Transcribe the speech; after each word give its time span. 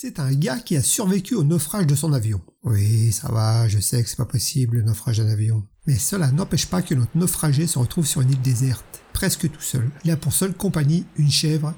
C'est 0.00 0.20
un 0.20 0.32
gars 0.32 0.60
qui 0.60 0.76
a 0.76 0.82
survécu 0.84 1.34
au 1.34 1.42
naufrage 1.42 1.88
de 1.88 1.96
son 1.96 2.12
avion. 2.12 2.40
Oui, 2.62 3.10
ça 3.10 3.32
va, 3.32 3.66
je 3.66 3.80
sais 3.80 4.00
que 4.00 4.08
c'est 4.08 4.14
pas 4.14 4.24
possible 4.24 4.76
le 4.76 4.84
naufrage 4.84 5.18
d'un 5.18 5.28
avion. 5.28 5.66
Mais 5.88 5.96
cela 5.96 6.30
n'empêche 6.30 6.66
pas 6.66 6.82
que 6.82 6.94
notre 6.94 7.16
naufragé 7.16 7.66
se 7.66 7.80
retrouve 7.80 8.06
sur 8.06 8.20
une 8.20 8.30
île 8.30 8.40
déserte, 8.40 9.02
presque 9.12 9.50
tout 9.50 9.60
seul. 9.60 9.90
Il 10.04 10.12
a 10.12 10.16
pour 10.16 10.32
seule 10.32 10.54
compagnie 10.54 11.04
une 11.16 11.32
chèvre 11.32 11.74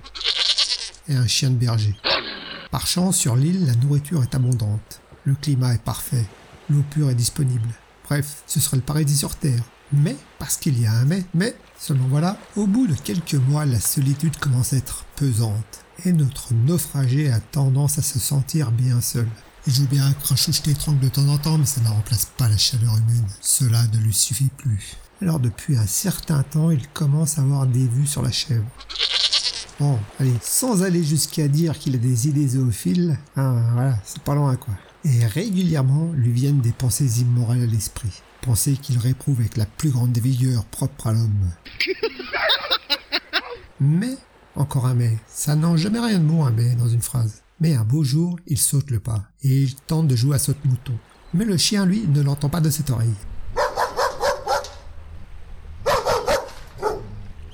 et 1.08 1.14
un 1.14 1.26
chien 1.26 1.48
de 1.48 1.56
berger. 1.56 1.96
Par 2.70 2.86
chance, 2.86 3.16
sur 3.16 3.36
l'île, 3.36 3.64
la 3.64 3.74
nourriture 3.76 4.22
est 4.22 4.34
abondante. 4.34 5.00
Le 5.24 5.34
climat 5.34 5.72
est 5.72 5.82
parfait. 5.82 6.26
L'eau 6.68 6.84
pure 6.90 7.08
est 7.08 7.14
disponible. 7.14 7.70
Bref, 8.04 8.42
ce 8.46 8.60
serait 8.60 8.76
le 8.76 8.82
paradis 8.82 9.16
sur 9.16 9.34
Terre. 9.34 9.64
Mais, 9.92 10.16
parce 10.38 10.56
qu'il 10.56 10.80
y 10.80 10.86
a 10.86 10.92
un 10.92 11.04
mais, 11.04 11.24
mais, 11.34 11.54
seulement 11.78 12.06
voilà, 12.08 12.36
au 12.56 12.66
bout 12.66 12.86
de 12.86 12.94
quelques 12.94 13.34
mois, 13.34 13.66
la 13.66 13.80
solitude 13.80 14.36
commence 14.36 14.72
à 14.72 14.76
être 14.76 15.04
pesante. 15.16 15.84
Et 16.04 16.12
notre 16.12 16.54
naufragé 16.54 17.30
a 17.30 17.40
tendance 17.40 17.98
à 17.98 18.02
se 18.02 18.18
sentir 18.18 18.70
bien 18.70 19.00
seul. 19.00 19.28
Il 19.66 19.74
joue 19.74 19.86
bien 19.86 20.06
un 20.06 20.36
chouche 20.36 20.66
étrangle 20.66 21.00
de 21.00 21.08
temps 21.08 21.28
en 21.28 21.36
temps, 21.36 21.58
mais 21.58 21.66
ça 21.66 21.80
ne 21.82 21.88
remplace 21.88 22.26
pas 22.36 22.48
la 22.48 22.56
chaleur 22.56 22.96
humaine. 22.96 23.26
Cela 23.40 23.82
ne 23.92 23.98
lui 23.98 24.14
suffit 24.14 24.50
plus. 24.56 24.96
Alors 25.20 25.38
depuis 25.38 25.76
un 25.76 25.86
certain 25.86 26.42
temps, 26.42 26.70
il 26.70 26.88
commence 26.88 27.38
à 27.38 27.42
avoir 27.42 27.66
des 27.66 27.86
vues 27.86 28.06
sur 28.06 28.22
la 28.22 28.32
chèvre. 28.32 28.64
Bon, 29.78 29.98
allez, 30.18 30.34
sans 30.42 30.82
aller 30.82 31.04
jusqu'à 31.04 31.48
dire 31.48 31.78
qu'il 31.78 31.94
a 31.94 31.98
des 31.98 32.28
idées 32.28 32.48
zoophiles, 32.48 33.18
hein, 33.36 33.72
voilà, 33.74 33.98
c'est 34.04 34.22
pas 34.22 34.34
loin 34.34 34.56
quoi. 34.56 34.74
Et 35.04 35.24
régulièrement 35.26 36.12
lui 36.12 36.30
viennent 36.30 36.60
des 36.60 36.72
pensées 36.72 37.20
immorales 37.20 37.62
à 37.62 37.66
l'esprit. 37.66 38.22
Pensées 38.42 38.76
qu'il 38.76 38.98
réprouve 38.98 39.40
avec 39.40 39.56
la 39.56 39.66
plus 39.66 39.90
grande 39.90 40.16
vigueur 40.18 40.64
propre 40.66 41.06
à 41.06 41.12
l'homme. 41.12 41.50
Mais, 43.80 44.16
encore 44.56 44.86
un 44.86 44.94
mais, 44.94 45.16
ça 45.26 45.56
n'a 45.56 45.74
jamais 45.76 46.00
rien 46.00 46.18
de 46.18 46.24
bon 46.24 46.44
un 46.44 46.50
mais 46.50 46.74
dans 46.74 46.88
une 46.88 47.00
phrase. 47.00 47.40
Mais 47.60 47.74
un 47.74 47.84
beau 47.84 48.04
jour, 48.04 48.38
il 48.46 48.58
saute 48.58 48.90
le 48.90 49.00
pas, 49.00 49.22
et 49.42 49.62
il 49.62 49.74
tente 49.74 50.06
de 50.06 50.16
jouer 50.16 50.36
à 50.36 50.38
saute-mouton. 50.38 50.92
Mais 51.32 51.46
le 51.46 51.56
chien, 51.56 51.86
lui, 51.86 52.06
ne 52.06 52.20
l'entend 52.20 52.50
pas 52.50 52.60
de 52.60 52.68
cette 52.68 52.90
oreille. 52.90 53.14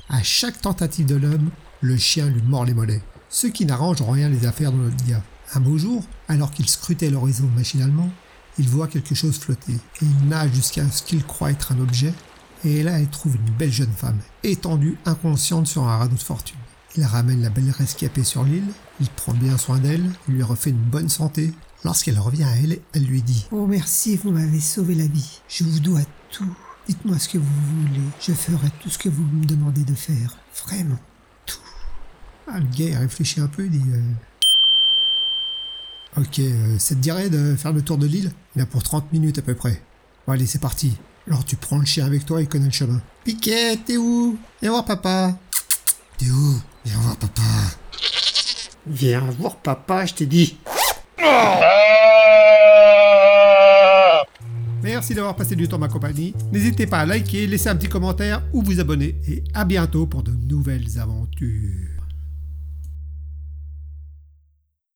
À 0.09 0.23
chaque 0.25 0.61
tentative 0.61 1.07
de 1.07 1.15
l'homme, 1.15 1.51
le 1.81 1.97
chien 1.97 2.27
lui 2.27 2.43
mord 2.43 2.65
les 2.65 2.75
mollets, 2.75 3.03
ce 3.29 3.47
qui 3.47 3.65
n'arrange 3.67 4.03
rien 4.03 4.29
les 4.29 4.47
affaires 4.47 4.73
de 4.73 4.79
notre 4.79 5.05
gars. 5.07 5.23
Un 5.55 5.61
beau 5.61 5.79
jour, 5.79 6.05
alors 6.29 6.51
qu'il 6.51 6.69
scrutait 6.69 7.11
l'horizon 7.11 7.49
machinalement, 7.55 8.11
il 8.59 8.69
voit 8.69 8.89
quelque 8.89 9.15
chose 9.15 9.39
flotter, 9.39 9.75
et 9.75 10.05
il 10.05 10.29
nage 10.29 10.53
jusqu'à 10.53 10.89
ce 10.91 11.03
qu'il 11.03 11.25
croit 11.25 11.51
être 11.51 11.73
un 11.73 11.81
objet, 11.81 12.13
et 12.65 12.83
là 12.83 12.99
il 13.01 13.09
trouve 13.09 13.37
une 13.37 13.55
belle 13.55 13.73
jeune 13.73 13.93
femme, 13.93 14.19
étendue 14.43 14.99
inconsciente 15.05 15.67
sur 15.67 15.85
un 15.85 15.99
radeau 15.99 16.17
de 16.17 16.23
fortune. 16.23 16.57
Il 16.97 17.05
ramène 17.05 17.43
la 17.43 17.51
belle 17.51 17.71
rescapée 17.71 18.25
sur 18.25 18.45
l'île, 18.45 18.73
il 19.01 19.09
prend 19.11 19.35
bien 19.35 19.59
soin 19.59 19.79
d'elle, 19.79 20.11
il 20.29 20.35
lui 20.35 20.43
refait 20.43 20.71
une 20.71 20.77
bonne 20.77 21.11
santé. 21.11 21.53
Lorsqu'elle 21.85 22.19
revient 22.19 22.45
à 22.45 22.57
elle, 22.57 22.79
elle 22.95 23.05
lui 23.05 23.21
dit 23.21 23.47
Oh 23.53 23.67
merci, 23.67 24.17
vous 24.17 24.31
m'avez 24.31 24.61
sauvé 24.61 24.95
la 24.95 25.07
vie. 25.07 25.41
Je 25.47 25.65
vous 25.65 25.79
dois 25.81 26.01
tout. 26.31 26.57
Dites-moi 26.89 27.19
ce 27.19 27.29
que 27.29 27.39
vous 27.39 27.45
voulez. 27.45 28.01
Je 28.19 28.33
ferai 28.33 28.69
tout 28.81 28.89
ce 28.89 28.97
que 28.97 29.11
vous 29.11 29.25
me 29.25 29.45
demandez 29.45 29.85
de 29.85 29.95
faire. 29.95 30.37
Vraiment, 30.65 30.99
tout. 31.45 31.61
Ah, 32.49 32.61
le 32.61 32.65
gars 32.65 32.89
il 32.91 32.97
réfléchit 32.97 33.41
un 33.41 33.49
peu, 33.49 33.67
il 33.67 33.73
dit 33.73 33.91
euh, 33.93 34.03
Ok, 36.17 36.39
euh, 36.39 36.79
ça 36.79 36.95
te 36.95 37.01
dirait 37.01 37.29
de 37.29 37.55
faire 37.57 37.73
le 37.73 37.83
tour 37.83 37.99
de 37.99 38.07
l'île 38.07 38.33
Il 38.55 38.63
a 38.63 38.67
pour 38.67 38.83
30 38.83 39.13
minutes 39.13 39.39
à 39.39 39.43
peu 39.43 39.55
près. 39.55 39.83
Bon 40.27 40.33
allez, 40.33 40.47
c'est 40.47 40.61
parti. 40.61 40.97
Alors 41.27 41.45
tu 41.45 41.57
prends 41.57 41.79
le 41.79 41.85
chien 41.85 42.07
avec 42.07 42.25
toi 42.25 42.41
et 42.41 42.47
connais 42.47 42.67
le 42.67 42.73
chemin. 42.73 43.03
Piquet, 43.25 43.77
t'es 43.85 43.97
où? 43.97 44.39
Viens 44.63 44.71
voir 44.71 44.85
papa. 44.85 45.39
T'es 46.17 46.31
où? 46.31 46.61
Viens 46.85 46.99
voir 47.01 47.17
papa. 47.17 47.43
Viens 48.87 49.21
voir 49.39 49.57
papa, 49.57 50.07
je 50.07 50.15
t'ai 50.15 50.27
dit. 50.27 50.57
Merci 54.83 55.15
d'avoir 55.15 55.37
passé 55.37 55.57
du 55.57 55.69
temps 55.69 55.79
ma 55.79 55.89
compagnie. 55.89 56.33
N'hésitez 56.53 56.87
pas 56.87 57.01
à 57.01 57.07
liker, 57.07 57.47
laisser 57.47 57.69
un 57.69 57.77
petit 57.77 57.89
commentaire 57.89 58.43
ou 58.53 58.63
vous 58.63 58.81
abonner. 58.81 59.17
Et 59.29 59.43
à 59.53 59.65
bientôt 59.65 60.07
pour 60.07 60.23
de 60.23 60.31
nouvelles 60.31 60.99
aventures. 60.99 61.96